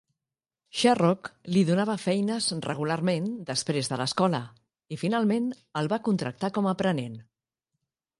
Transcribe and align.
Sharrock 0.77 1.27
li 1.55 1.61
donava 1.67 1.97
feines 2.05 2.47
regularment 2.67 3.27
després 3.49 3.91
de 3.91 3.99
l'escola 4.01 4.39
i, 4.49 4.99
finalment, 5.03 5.53
el 5.83 5.91
va 5.93 6.01
contractar 6.09 6.51
com 6.57 6.71
a 6.71 6.75
aprenent. 6.79 7.21